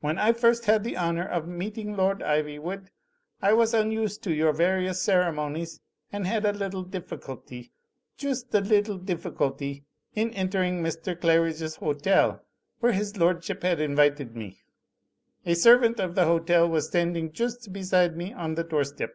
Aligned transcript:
When 0.00 0.18
I 0.18 0.34
first 0.34 0.66
had 0.66 0.84
the 0.84 0.98
honour 0.98 1.26
of 1.26 1.48
meeting 1.48 1.96
Lord 1.96 2.20
Iv3rwood, 2.20 2.88
I 3.40 3.54
was 3.54 3.72
unused 3.72 4.22
to 4.24 4.34
your 4.34 4.52
various 4.52 5.00
ceremonies 5.00 5.80
and 6.12 6.26
had 6.26 6.44
a 6.44 6.52
little 6.52 6.82
difficulty, 6.82 7.72
joost 8.18 8.54
a 8.54 8.60
little 8.60 8.98
difficulty, 8.98 9.86
in 10.14 10.30
entering 10.34 10.82
Mr. 10.82 11.18
Clar 11.18 11.38
idge's 11.48 11.76
hotel, 11.76 12.44
where 12.80 12.92
his 12.92 13.16
lordship 13.16 13.62
had 13.62 13.80
invited 13.80 14.36
me. 14.36 14.60
A 15.46 15.54
servant 15.54 16.00
of 16.00 16.16
the 16.16 16.26
hotel 16.26 16.68
was 16.68 16.88
standing 16.88 17.32
joost 17.32 17.72
beside 17.72 18.14
me 18.14 18.34
on 18.34 18.56
the 18.56 18.64
doorstep. 18.64 19.14